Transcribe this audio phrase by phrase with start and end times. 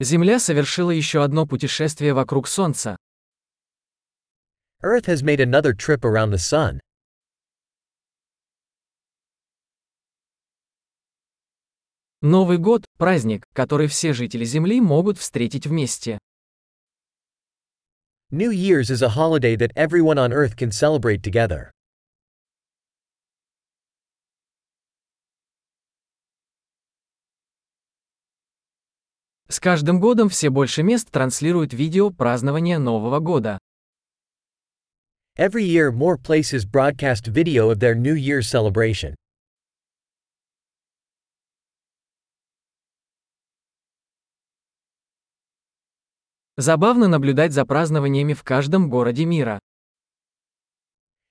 [0.00, 2.96] Земля совершила еще одно путешествие вокруг Солнца.
[4.82, 6.80] Earth has made another trip around the sun.
[12.22, 16.18] Новый год– праздник, который все жители Земли могут встретить вместе.
[18.30, 21.70] New Year's is a holiday that everyone on Earth can celebrate together.
[29.50, 33.58] С каждым годом все больше мест транслируют видео празднования Нового года.
[35.36, 39.16] Every year, more places broadcast video of their New Year's celebration.
[46.56, 49.58] Забавно наблюдать за празднованиями в каждом городе мира.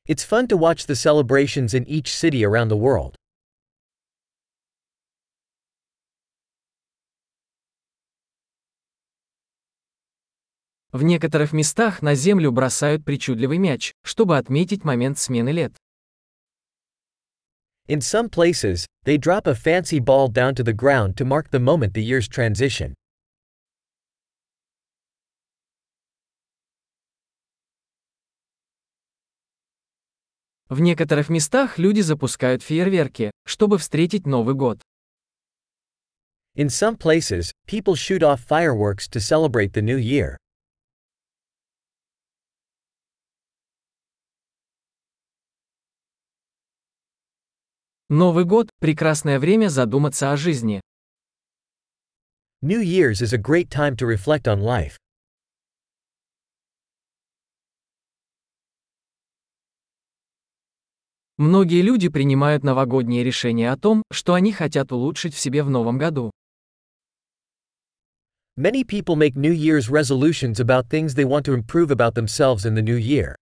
[0.09, 3.15] It's fun to watch the celebrations in each city around the world.
[10.91, 15.75] В некоторых местах на землю бросают причудливый мяч, чтобы отметить момент смены лет.
[17.87, 21.59] In some places, they drop a fancy ball down to the ground to mark the
[21.59, 22.95] moment the year's transition.
[30.69, 34.81] В некоторых местах люди запускают фейерверки, чтобы встретить Новый год.
[36.55, 40.37] In some places, people shoot off fireworks to celebrate the new year.
[48.11, 50.81] Новый год– прекрасное время задуматься о жизни.
[52.63, 54.97] New Year's is a great time to reflect on life.
[61.37, 65.99] Многие люди принимают новогодние решения о том, что они хотят улучшить в себе в новом
[65.99, 66.31] году.
[68.57, 72.73] Many people make New Year's resolutions about things they want to improve about themselves in
[72.73, 73.35] the new year.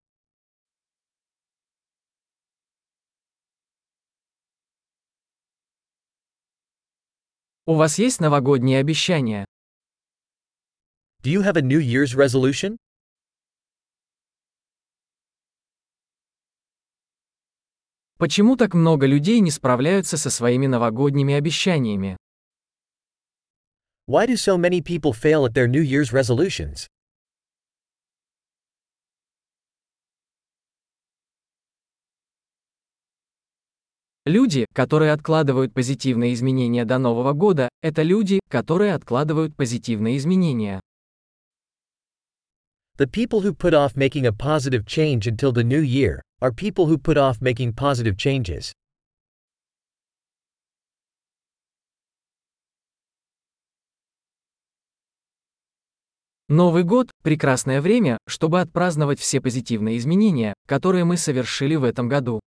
[7.68, 9.44] У вас есть новогодние обещания?
[11.24, 12.76] Do you have a New Year's resolution?
[18.18, 22.16] Почему так много людей не справляются со своими новогодними обещаниями?
[24.06, 26.86] Why do so many people fail at their New Year's resolutions?
[34.26, 40.80] Люди, которые откладывают позитивные изменения до Нового года, это люди, которые откладывают позитивные изменения.
[42.98, 46.88] The people who put off making a positive change until the new year are people
[46.88, 48.72] who put off making positive changes.
[56.48, 62.40] Новый год– прекрасное время, чтобы отпраздновать все позитивные изменения, которые мы совершили в этом году.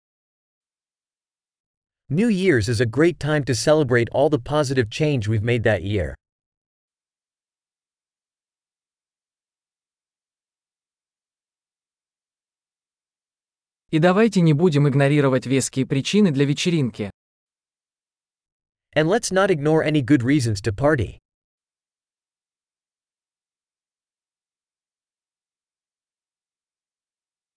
[2.09, 5.83] New Year's is a great time to celebrate all the positive change we've made that
[5.83, 6.15] year.
[13.91, 17.11] И давайте не будем игнорировать веские причины для вечеринки.
[18.95, 21.19] And let's not ignore any good reasons to party.